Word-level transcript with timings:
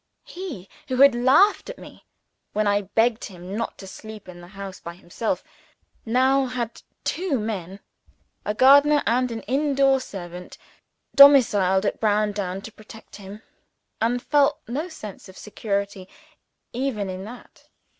He, 0.25 0.67
who 0.87 0.95
had 0.95 1.13
laughed 1.13 1.69
at 1.69 1.77
me 1.77 2.07
when 2.53 2.65
I 2.65 2.81
begged 2.95 3.25
him 3.25 3.55
not 3.55 3.77
to 3.77 3.85
sleep 3.85 4.27
in 4.27 4.41
the 4.41 4.47
house 4.47 4.79
by 4.79 4.95
himself, 4.95 5.43
now 6.07 6.47
had 6.47 6.81
two 7.03 7.39
men 7.39 7.79
(a 8.43 8.55
gardener 8.55 9.03
and 9.05 9.29
an 9.31 9.41
indoor 9.43 9.99
servant) 10.01 10.57
domiciled 11.13 11.85
at 11.85 11.99
Browndown 11.99 12.63
to 12.63 12.71
protect 12.71 13.17
him 13.17 13.43
and 14.01 14.23
felt 14.23 14.59
no 14.67 14.89
sense 14.89 15.29
of 15.29 15.37
security 15.37 16.09
even 16.73 17.07
in 17.07 17.23
that. 17.25 17.67